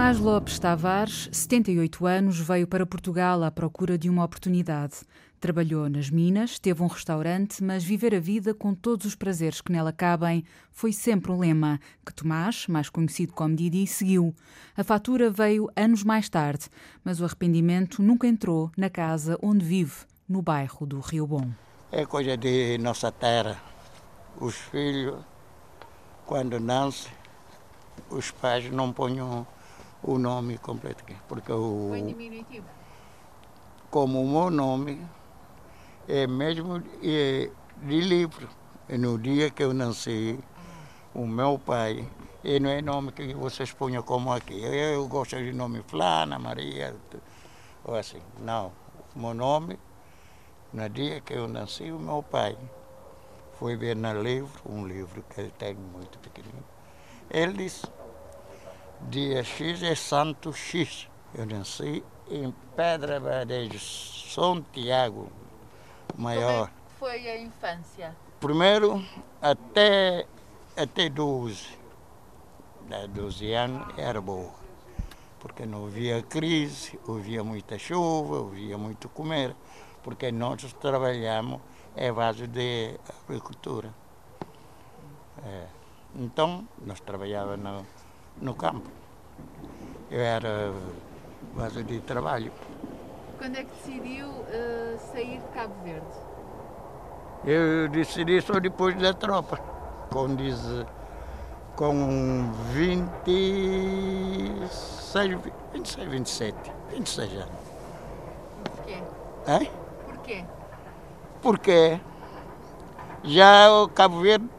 Tomás 0.00 0.18
Lopes 0.18 0.58
Tavares, 0.58 1.28
78 1.30 2.06
anos, 2.06 2.40
veio 2.40 2.66
para 2.66 2.86
Portugal 2.86 3.44
à 3.44 3.50
procura 3.50 3.98
de 3.98 4.08
uma 4.08 4.24
oportunidade. 4.24 4.94
Trabalhou 5.38 5.90
nas 5.90 6.08
minas, 6.08 6.58
teve 6.58 6.82
um 6.82 6.86
restaurante, 6.86 7.62
mas 7.62 7.84
viver 7.84 8.14
a 8.14 8.18
vida 8.18 8.54
com 8.54 8.74
todos 8.74 9.04
os 9.04 9.14
prazeres 9.14 9.60
que 9.60 9.70
nela 9.70 9.92
cabem 9.92 10.42
foi 10.72 10.90
sempre 10.90 11.30
um 11.30 11.38
lema 11.38 11.78
que 12.04 12.14
Tomás, 12.14 12.66
mais 12.66 12.88
conhecido 12.88 13.34
como 13.34 13.54
Didi, 13.54 13.86
seguiu. 13.86 14.34
A 14.74 14.82
fatura 14.82 15.28
veio 15.28 15.68
anos 15.76 16.02
mais 16.02 16.30
tarde, 16.30 16.70
mas 17.04 17.20
o 17.20 17.26
arrependimento 17.26 18.02
nunca 18.02 18.26
entrou 18.26 18.72
na 18.78 18.88
casa 18.88 19.38
onde 19.42 19.62
vive, 19.62 20.06
no 20.26 20.40
bairro 20.40 20.86
do 20.86 20.98
Rio 21.00 21.26
Bom. 21.26 21.50
É 21.92 22.06
coisa 22.06 22.38
de 22.38 22.78
nossa 22.78 23.12
terra. 23.12 23.60
Os 24.40 24.54
filhos, 24.54 25.22
quando 26.24 26.58
nascem, 26.58 27.12
os 28.08 28.30
pais 28.30 28.70
não 28.72 28.94
ponham 28.94 29.46
o 30.02 30.18
nome 30.18 30.58
completo, 30.58 31.04
porque 31.28 31.52
o, 31.52 31.88
Foi 31.90 32.02
diminutivo. 32.02 32.66
como 33.90 34.22
o 34.22 34.28
meu 34.28 34.50
nome 34.50 35.06
é 36.08 36.26
mesmo 36.26 36.82
é 37.02 37.50
de 37.82 38.00
livro. 38.00 38.48
E 38.88 38.98
no 38.98 39.18
dia 39.18 39.50
que 39.50 39.62
eu 39.62 39.72
nasci, 39.72 40.38
o 41.14 41.26
meu 41.26 41.58
pai, 41.58 42.08
e 42.42 42.58
não 42.58 42.70
é 42.70 42.82
nome 42.82 43.12
que 43.12 43.34
vocês 43.34 43.72
ponham 43.72 44.02
como 44.02 44.32
aqui. 44.32 44.60
Eu 44.62 45.06
gosto 45.06 45.36
de 45.36 45.52
nome 45.52 45.82
Flana, 45.86 46.38
Maria, 46.38 46.96
ou 47.84 47.94
assim. 47.94 48.20
Não, 48.40 48.72
o 49.14 49.18
meu 49.20 49.34
nome, 49.34 49.78
no 50.72 50.88
dia 50.88 51.20
que 51.20 51.34
eu 51.34 51.46
nasci, 51.46 51.92
o 51.92 51.98
meu 51.98 52.22
pai 52.22 52.56
foi 53.58 53.76
ver 53.76 53.94
no 53.94 54.22
livro, 54.22 54.60
um 54.68 54.86
livro 54.86 55.22
que 55.28 55.40
ele 55.40 55.52
tem 55.56 55.74
muito 55.74 56.18
pequenininho. 56.18 56.64
Ele 57.30 57.52
disse, 57.52 57.86
dia 59.08 59.42
X 59.42 59.82
é 59.82 59.94
Santo 59.94 60.52
X. 60.52 61.08
Eu 61.34 61.46
nasci 61.46 62.02
em 62.28 62.52
Pedra 62.76 63.18
Badejo, 63.18 63.78
São 63.78 64.62
Tiago, 64.62 65.30
maior. 66.16 66.70
Como 66.98 67.10
é 67.10 67.16
que 67.16 67.24
foi 67.24 67.30
a 67.30 67.40
infância? 67.40 68.16
Primeiro, 68.40 69.04
até, 69.40 70.26
até 70.76 71.08
12, 71.08 71.78
né, 72.88 73.06
12 73.08 73.52
anos, 73.52 73.98
era 73.98 74.20
boa. 74.20 74.52
Porque 75.38 75.64
não 75.64 75.86
havia 75.86 76.22
crise, 76.22 76.98
havia 77.08 77.42
muita 77.42 77.78
chuva, 77.78 78.46
havia 78.46 78.76
muito 78.76 79.08
comer. 79.08 79.54
Porque 80.02 80.30
nós 80.30 80.72
trabalhamos 80.74 81.60
é 81.96 82.12
base 82.12 82.46
de 82.46 82.98
agricultura. 83.24 83.92
É. 85.44 85.66
Então, 86.14 86.66
nós 86.84 87.00
trabalhávamos 87.00 87.86
no, 88.40 88.54
campo. 88.54 88.88
Eu 90.10 90.20
era 90.20 90.72
base 91.54 91.84
de 91.84 92.00
trabalho. 92.00 92.50
Quando 93.38 93.56
é 93.56 93.64
que 93.64 93.70
decidiu 93.70 94.28
eh, 94.48 94.96
sair 95.12 95.40
de 95.40 95.48
Cabo 95.54 95.74
Verde? 95.82 96.06
Eu 97.44 97.88
decidi 97.88 98.40
só 98.42 98.60
depois 98.60 98.94
da 98.96 99.14
tropa, 99.14 99.56
com, 100.10 100.34
diz, 100.34 100.60
com 101.74 102.52
26, 102.74 105.14
26, 105.72 106.10
27, 106.10 106.72
26 106.90 107.32
anos. 107.32 107.48
Porquê? 108.64 109.02
Hein? 109.48 109.70
Porquê? 110.04 110.44
Porque 111.40 111.98
já 113.24 113.72
o 113.72 113.88
Cabo 113.88 114.20
Verde 114.20 114.50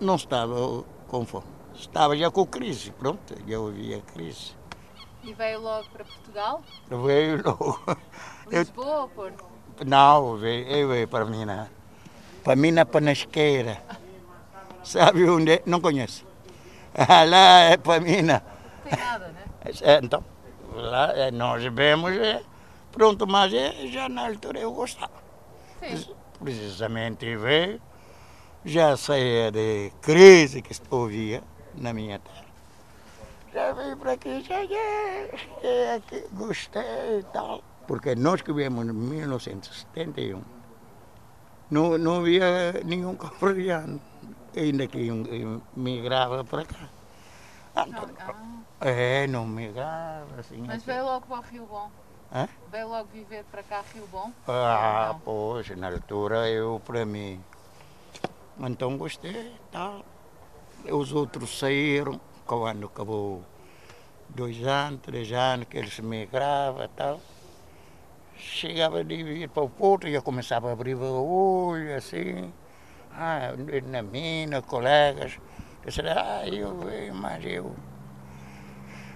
não 0.00 0.14
estava 0.14 0.82
com 1.08 1.26
fome. 1.26 1.57
Estava 1.78 2.16
já 2.16 2.28
com 2.28 2.44
crise, 2.44 2.90
pronto, 2.90 3.34
já 3.46 3.56
havia 3.56 4.00
crise. 4.00 4.52
E 5.22 5.32
veio 5.32 5.60
logo 5.60 5.88
para 5.90 6.04
Portugal? 6.04 6.62
Veio 6.88 7.42
logo. 7.44 7.80
Lisboa 8.50 9.02
ou 9.02 9.08
Porto? 9.08 9.44
não, 9.86 10.36
veio, 10.36 10.66
eu 10.66 10.88
veio 10.88 11.06
para 11.06 11.24
Minas. 11.24 11.68
Para 12.42 12.56
Minas 12.56 12.84
Panasqueira. 12.86 13.80
Sabe 14.82 15.28
onde 15.30 15.52
é? 15.52 15.62
Não 15.66 15.80
conhece. 15.80 16.24
Ah, 16.94 17.22
Lá 17.28 17.60
é 17.60 17.76
para 17.76 18.00
Minas. 18.00 18.42
Não 18.42 18.90
tem 18.90 18.98
nada, 18.98 19.28
né? 19.28 19.44
É, 19.82 20.00
então, 20.02 20.24
lá 20.74 21.12
é, 21.14 21.30
nós 21.30 21.62
vemos, 21.62 22.12
é, 22.16 22.42
pronto, 22.90 23.24
mas 23.26 23.52
é, 23.54 23.86
já 23.86 24.08
na 24.08 24.26
altura 24.26 24.58
eu 24.58 24.72
gostava. 24.72 25.12
Sim. 25.80 26.14
Precisamente 26.42 27.36
veio, 27.36 27.80
já 28.64 28.96
saía 28.96 29.52
de 29.52 29.92
crise 30.00 30.62
que 30.62 30.74
ouvia 30.90 31.42
na 31.74 31.92
minha 31.92 32.18
terra. 32.18 32.46
Já 33.52 33.72
veio 33.72 33.96
para 33.96 34.12
aqui, 34.12 34.42
já 34.42 34.60
aqui, 35.96 36.24
gostei 36.32 37.20
e 37.20 37.22
tal. 37.32 37.62
Porque 37.86 38.14
nós 38.14 38.42
que 38.42 38.52
viemos 38.52 38.86
em 38.86 38.92
1971, 38.92 40.42
não, 41.70 41.96
não 41.96 42.16
havia 42.18 42.72
nenhum 42.84 43.16
cabo-verdiano, 43.16 44.00
ainda 44.54 44.86
que 44.86 45.10
migrava 45.74 46.44
para 46.44 46.64
cá. 46.64 46.88
Ah, 47.74 47.86
Não, 47.86 48.08
é, 48.80 49.26
não 49.26 49.46
migrava 49.46 50.40
assim. 50.40 50.58
mas 50.66 50.76
assim. 50.76 50.86
veio 50.86 51.04
logo 51.04 51.26
para 51.26 51.38
o 51.38 51.40
Rio 51.42 51.66
Bom. 51.66 51.90
Hã? 52.32 52.48
Veio 52.70 52.88
logo 52.88 53.08
viver 53.12 53.44
para 53.44 53.62
cá, 53.62 53.82
Rio 53.94 54.06
Bom. 54.12 54.30
Ah, 54.46 55.10
Não. 55.12 55.20
pois, 55.20 55.68
na 55.76 55.88
altura 55.88 56.48
eu 56.50 56.82
para 56.84 57.06
mim. 57.06 57.42
Então 58.58 58.98
gostei, 58.98 59.54
tal. 59.72 60.04
Os 60.84 61.12
outros 61.12 61.58
saíram, 61.58 62.20
quando 62.46 62.86
acabou 62.86 63.42
dois 64.28 64.62
anos, 64.66 65.00
três 65.02 65.30
anos 65.32 65.66
que 65.68 65.78
eles 65.78 65.98
migravam 66.00 66.84
e 66.84 66.88
tal. 66.88 67.20
Chegava 68.36 69.02
de 69.02 69.22
vir 69.22 69.48
para 69.48 69.64
o 69.64 69.68
Porto 69.68 70.06
e 70.06 70.14
eu 70.14 70.22
começava 70.22 70.68
a 70.68 70.72
abrir 70.72 70.94
o 70.94 71.24
olho, 71.24 71.96
assim. 71.96 72.52
Ah, 73.12 73.52
na 73.86 74.02
mina, 74.02 74.62
colegas. 74.62 75.38
Eu 75.82 75.90
disse, 75.90 76.00
ah, 76.02 76.46
eu 76.46 76.78
venho, 76.78 77.14
mas 77.14 77.44
eu 77.44 77.74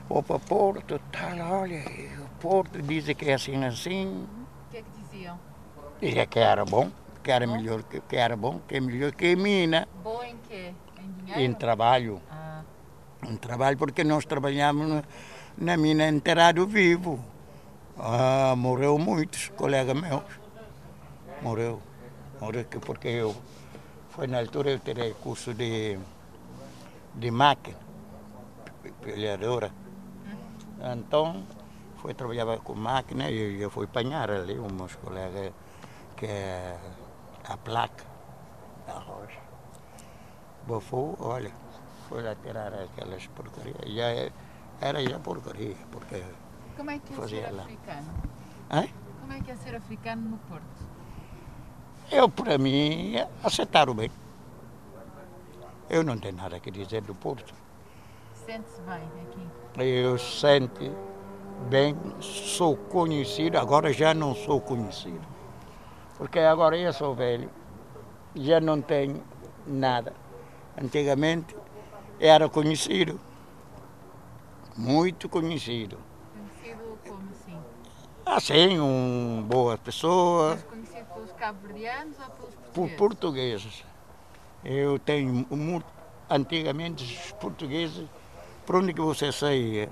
vou 0.09 0.23
para 0.23 0.37
o 0.37 0.41
Porto, 0.41 1.01
tal, 1.13 1.61
olha, 1.61 1.85
o 2.19 2.29
Porto 2.41 2.83
dizem 2.83 3.15
que 3.15 3.31
é 3.31 3.35
assim, 3.35 3.65
assim. 3.65 4.27
O 4.67 4.71
que 4.71 4.79
é 4.79 4.83
que 4.83 4.91
diziam? 4.91 5.39
Dizia 6.01 6.27
que 6.27 6.39
era 6.39 6.65
bom, 6.65 6.91
que 7.23 7.31
era 7.31 7.47
melhor, 7.47 7.83
que, 7.85 8.01
que 8.01 8.17
era 8.17 8.37
bom, 8.37 8.61
que 8.67 8.77
é 8.77 8.81
melhor 8.81 9.13
que 9.13 9.37
mina. 9.37 9.87
Bom 10.03 10.23
em 10.25 10.37
quê? 10.49 10.75
Em 11.37 11.53
trabalho, 11.55 12.21
Ah, 12.31 12.63
em 13.25 13.37
trabalho, 13.37 13.77
porque 13.77 14.05
nós 14.05 14.25
trabalhamos 14.25 14.89
na, 14.89 15.03
na 15.57 15.77
mina 15.77 16.09
enterrado 16.09 16.67
vivo. 16.67 17.19
Ah, 17.99 18.55
morreu 18.57 18.99
muitos 18.99 19.49
colegas 19.51 19.95
meus. 19.95 20.23
Morreu. 21.41 21.81
Morreu 22.41 22.65
que 22.65 22.79
porque 22.79 23.09
eu, 23.09 23.35
foi 24.11 24.27
na 24.27 24.39
altura 24.39 24.71
eu 24.71 24.79
tirei 24.79 25.15
curso 25.15 25.55
de, 25.55 25.99
de 27.15 27.31
máquina, 27.31 27.77
pilhadora. 29.03 29.71
Então, 30.81 31.45
foi 31.99 32.13
trabalhar 32.15 32.59
com 32.59 32.75
máquina 32.75 33.31
e 33.31 33.63
eu 33.63 33.71
fui 33.71 33.85
apanhar 33.85 34.29
ali 34.31 34.59
os 34.59 34.73
meus 34.73 34.97
colegas 34.97 35.53
que 36.17 36.27
é 36.27 36.77
a 37.45 37.57
placa. 37.57 38.12
Bofou, 40.67 41.17
olha, 41.21 41.51
foi 42.09 42.23
lá 42.23 42.35
tirar 42.37 42.73
aquelas 42.73 43.27
porcarias. 43.29 43.77
Já 43.87 44.09
é- 44.11 44.33
era 44.81 45.03
já 45.03 45.19
porcaria, 45.19 45.77
porque. 45.91 46.23
como 46.77 46.91
é 46.91 46.99
que 46.99 47.13
é 47.13 47.17
Fazia 47.17 47.47
ser 47.47 47.53
lá. 47.53 47.63
africano? 47.63 48.07
Hã? 48.71 48.85
Como 49.21 49.33
é 49.33 49.41
que 49.41 49.51
é 49.51 49.57
ser 49.57 49.75
africano 49.75 50.23
no 50.31 50.39
Porto? 50.39 50.93
Eu, 52.11 52.29
para 52.29 52.59
mim, 52.59 53.15
aceitaram 53.43 53.95
bem. 53.95 54.11
Eu 55.89 56.03
não 56.03 56.17
tenho 56.19 56.37
nada 56.37 56.57
a 56.57 56.71
dizer 56.71 57.03
do 57.03 57.15
Porto. 57.15 57.55
Sente-se 58.35 58.81
bem 58.83 59.03
aqui? 59.23 59.85
Eu 59.85 60.19
sento 60.19 60.95
bem, 61.69 61.97
sou 62.21 62.77
conhecido, 62.77 63.57
agora 63.59 63.93
já 63.93 64.13
não 64.15 64.35
sou 64.35 64.61
conhecido. 64.61 65.21
Porque 66.19 66.39
agora 66.39 66.77
eu 66.77 66.93
sou 66.93 67.15
velho, 67.15 67.51
já 68.35 68.61
não 68.61 68.81
tenho 68.81 69.23
nada. 69.67 70.13
Antigamente 70.81 71.55
era 72.19 72.49
conhecido, 72.49 73.21
muito 74.77 75.29
conhecido. 75.29 75.99
Conhecido 76.33 76.99
como 77.07 77.29
assim? 77.31 77.59
Assim, 78.25 78.79
uma 78.79 79.43
boa 79.43 79.77
pessoa, 79.77 80.53
És 80.55 80.63
conhecido 80.63 81.05
pelos 81.15 81.33
cabo-verdianos 81.33 82.17
ou 82.19 82.31
pelos 82.37 82.55
por 82.55 82.89
portugueses? 82.89 82.97
portugueses. 82.97 83.85
Eu 84.65 84.99
tenho 84.99 85.47
muito, 85.51 85.85
antigamente 86.31 87.05
os 87.05 87.33
portugueses, 87.33 88.09
por 88.65 88.77
onde 88.77 88.95
que 88.95 89.01
você 89.01 89.31
saía, 89.33 89.91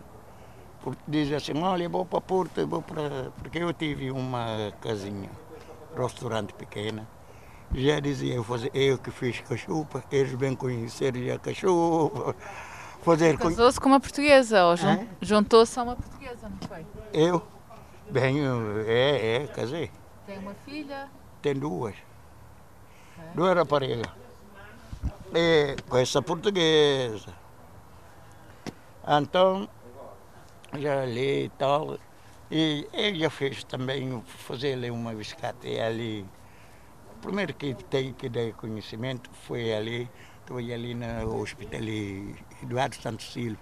dizia 1.06 1.36
assim, 1.36 1.60
olha, 1.62 1.88
vou 1.88 2.06
para 2.06 2.20
Porto, 2.20 2.66
vou 2.66 2.80
para. 2.80 3.30
Porque 3.36 3.58
eu 3.58 3.72
tive 3.74 4.10
uma 4.10 4.72
casinha, 4.80 5.30
restaurante 5.94 6.54
pequena. 6.54 7.06
Já 7.72 8.00
dizia 8.00 8.34
eu, 8.34 8.44
fazer, 8.44 8.70
eu 8.74 8.98
que 8.98 9.10
fiz 9.10 9.40
cachupa, 9.40 10.02
eles 10.10 10.34
bem 10.34 10.56
conheceram 10.56 11.24
já 11.24 11.38
cachupa. 11.38 12.34
fazer 13.02 13.38
com... 13.38 13.48
Casou-se 13.48 13.80
com 13.80 13.88
uma 13.88 14.00
portuguesa, 14.00 14.66
ou 14.66 14.76
jun 14.76 15.06
juntou-se 15.20 15.78
a 15.78 15.82
uma 15.84 15.96
portuguesa, 15.96 16.48
não 16.48 16.68
foi? 16.68 16.84
Eu? 17.12 17.42
Bem, 18.10 18.40
é, 18.86 19.36
é, 19.36 19.46
casei. 19.46 19.90
Tem 20.26 20.38
uma 20.38 20.54
filha. 20.64 21.08
Tem 21.40 21.54
duas. 21.54 21.94
Duas 23.34 23.54
raparigas. 23.54 24.10
E 25.32 25.76
com 25.88 25.96
essa 25.96 26.20
portuguesa. 26.20 27.32
Então, 29.06 29.68
já 30.76 31.04
li 31.04 31.44
e 31.44 31.48
tal. 31.50 31.98
E 32.50 32.88
eu 32.92 33.14
já 33.14 33.30
fiz 33.30 33.62
também, 33.62 34.20
fazer 34.26 34.72
ali 34.72 34.90
uma 34.90 35.14
biscate 35.14 35.78
ali. 35.78 36.26
O 37.20 37.22
primeiro 37.22 37.52
que 37.52 37.74
tem 37.74 38.14
que 38.14 38.30
dar 38.30 38.50
conhecimento 38.54 39.28
foi 39.46 39.74
ali, 39.74 40.08
foi 40.46 40.72
ali 40.72 40.94
no 40.94 41.38
hospital 41.42 41.82
Eduardo 42.62 42.96
Santos 42.96 43.30
Silva. 43.30 43.60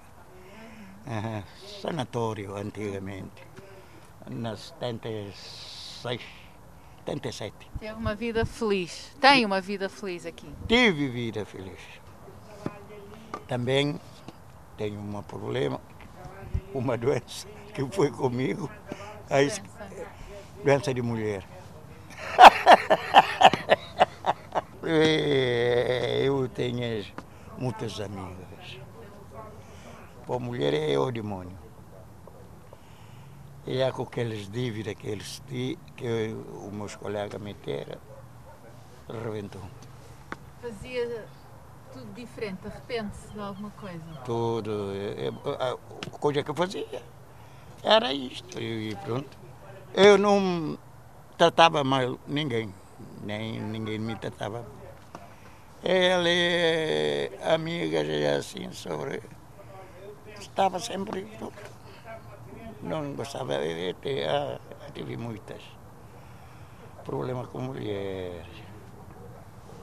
Aham, 1.06 1.42
sanatório 1.82 2.54
antigamente. 2.56 3.42
Na 4.30 4.56
76, 4.56 6.20
77. 7.04 7.52
Teve 7.80 7.92
uma 7.94 8.14
vida 8.14 8.46
feliz. 8.46 9.10
Tem 9.20 9.44
uma 9.44 9.60
vida 9.60 9.88
feliz 9.88 10.24
aqui. 10.24 10.48
Tive 10.68 11.08
vida 11.08 11.44
feliz. 11.44 11.80
Também 13.48 13.98
tenho 14.76 15.00
um 15.00 15.20
problema, 15.22 15.80
uma 16.72 16.96
doença 16.96 17.48
que 17.74 17.84
foi 17.90 18.10
comigo, 18.12 18.70
a 19.28 19.42
es- 19.42 19.60
doença 20.62 20.94
de 20.94 21.02
mulher. 21.02 21.44
Eh, 24.90 26.22
Eu 26.24 26.48
tenho 26.48 27.04
muitas 27.58 28.00
amigas. 28.00 28.78
Para 30.26 30.38
mulher 30.38 30.72
é 30.72 30.98
o 30.98 31.10
demônio. 31.10 31.56
E 33.66 33.82
é 33.82 33.92
com 33.92 34.02
aqueles 34.04 34.48
dívidas 34.50 34.94
que 34.94 35.08
eles 35.08 35.42
que 35.94 36.34
os 36.64 36.72
meus 36.72 36.96
colegas 36.96 37.38
meteram, 37.40 37.98
reventou. 39.22 39.60
Fazia 40.62 41.26
tudo 41.92 42.10
diferente, 42.14 42.66
arrepende-se 42.66 43.30
de 43.30 43.40
alguma 43.40 43.70
coisa. 43.72 44.02
tudo. 44.24 44.90
eh, 44.94 45.28
eh, 45.28 45.76
A 46.08 46.18
coisa 46.18 46.42
que 46.42 46.50
eu 46.50 46.54
fazia 46.54 47.02
era 47.82 48.10
isto. 48.12 48.58
E 48.58 48.96
pronto. 49.04 49.36
Eu 49.92 50.16
não 50.16 50.78
tratava 51.36 51.84
mal 51.84 52.18
ninguém. 52.26 52.72
Nem 53.22 53.60
ninguém 53.60 53.98
me 53.98 54.16
tratava. 54.16 54.64
Ela 55.82 56.28
é 56.28 57.54
amiga 57.54 58.04
já 58.04 58.36
assim 58.36 58.72
sobre. 58.72 59.22
Estava 60.38 60.78
sempre. 60.80 61.26
Não 62.82 63.12
gostava 63.14 63.58
de 63.58 63.94
ter. 63.94 64.28
ah, 64.28 64.58
tive 64.94 65.16
muitas 65.16 65.62
problemas 67.04 67.46
com 67.48 67.60
mulheres. 67.60 68.46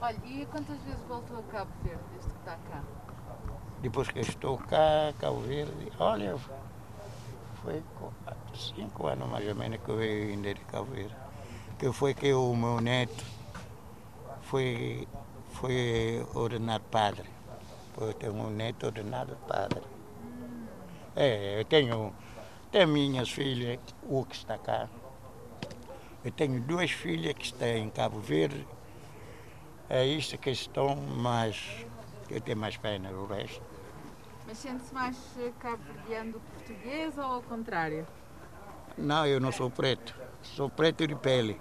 Olha, 0.01 0.19
e 0.25 0.45
quantas 0.47 0.77
vezes 0.83 1.01
voltou 1.07 1.39
a 1.39 1.43
Cabo 1.51 1.71
Verde 1.83 2.03
desde 2.11 2.29
que 2.29 2.37
está 2.39 2.57
cá? 2.69 2.83
Depois 3.81 4.09
que 4.09 4.19
estou 4.19 4.57
cá, 4.57 5.13
Cabo 5.19 5.39
Verde, 5.39 5.91
olha, 5.99 6.37
foi 7.63 7.81
cinco 8.53 9.07
anos 9.07 9.29
mais 9.29 9.47
ou 9.47 9.55
menos 9.55 9.79
que 9.79 9.89
eu 9.89 9.99
ainda 9.99 10.53
de 10.53 10.61
Cabo 10.65 10.91
Verde. 10.91 11.15
Que 11.77 11.91
foi 11.91 12.13
que 12.13 12.33
o 12.33 12.55
meu 12.55 12.79
neto 12.79 13.23
foi, 14.43 15.07
foi 15.53 16.25
ordenado 16.33 16.83
padre. 16.89 17.29
Eu 17.99 18.13
tenho 18.13 18.33
um 18.33 18.49
neto 18.49 18.85
ordenado 18.85 19.35
padre. 19.47 19.81
É, 21.15 21.59
eu 21.59 21.65
tenho, 21.65 22.13
tenho 22.71 22.87
minhas 22.87 23.29
filhas, 23.29 23.79
o 24.03 24.25
que 24.25 24.35
está 24.35 24.57
cá. 24.57 24.89
Eu 26.23 26.31
tenho 26.31 26.59
duas 26.61 26.91
filhas 26.91 27.33
que 27.33 27.45
estão 27.45 27.67
em 27.67 27.89
Cabo 27.89 28.19
Verde. 28.19 28.67
É 29.89 30.05
isso 30.05 30.37
que 30.37 30.49
estão, 30.49 30.95
mas 30.95 31.85
eu 32.29 32.41
tenho 32.41 32.57
mais 32.57 32.75
pena 32.77 33.11
o 33.11 33.27
resto. 33.27 33.61
Mas 34.47 34.57
sente-se 34.57 34.93
mais 34.93 35.17
eh, 35.39 35.51
cabo-verdiano 35.59 36.33
do 36.33 36.39
português 36.39 37.17
ou 37.17 37.23
ao 37.23 37.41
contrário? 37.41 38.07
Não, 38.97 39.25
eu 39.25 39.39
não 39.39 39.51
sou 39.51 39.69
preto. 39.69 40.24
Sou 40.53 40.69
preto 40.69 41.05
de 41.07 41.15
pele. 41.15 41.59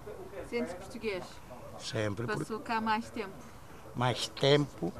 Sente-se 0.49 0.77
português? 0.77 1.25
Sempre. 1.79 2.27
Por 2.27 2.39
Passou 2.39 2.61
cá 2.61 2.81
mais 2.81 3.11
tempo. 3.11 3.35
mais 3.95 4.29
tempo, 4.29 4.93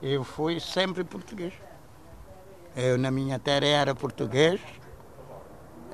eu 0.00 0.24
fui 0.24 0.60
sempre 0.60 1.04
português. 1.04 1.52
Eu 2.76 2.96
na 2.98 3.10
minha 3.10 3.38
terra 3.38 3.66
era 3.66 3.94
português. 3.94 4.60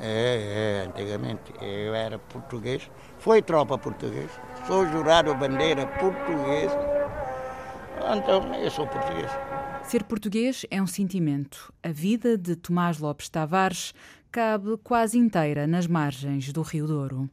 É, 0.03 0.83
é, 0.83 0.89
antigamente 0.89 1.53
eu 1.61 1.95
era 1.95 2.19
português. 2.19 2.91
Foi 3.19 3.43
tropa 3.43 3.77
português. 3.77 4.31
Sou 4.67 4.87
jurado 4.87 5.35
bandeira 5.35 5.87
português. 5.87 6.71
Então 8.17 8.55
eu 8.55 8.71
sou 8.71 8.87
português. 8.87 9.31
Ser 9.83 10.05
português 10.05 10.65
é 10.71 10.81
um 10.81 10.87
sentimento. 10.87 11.73
A 11.83 11.91
vida 11.91 12.39
de 12.39 12.57
Tomás 12.57 12.99
Lopes 12.99 13.29
Tavares 13.29 13.93
cabe 14.31 14.77
quase 14.85 15.19
inteira 15.19 15.67
nas 15.67 15.87
margens 15.87 16.53
do 16.53 16.63
Rio 16.63 16.87
Douro. 16.87 17.29